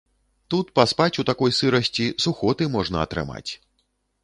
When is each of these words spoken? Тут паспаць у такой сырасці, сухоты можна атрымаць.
Тут 0.53 0.71
паспаць 0.79 1.19
у 1.23 1.25
такой 1.31 1.51
сырасці, 1.59 2.07
сухоты 2.27 2.71
можна 2.79 3.03
атрымаць. 3.05 3.49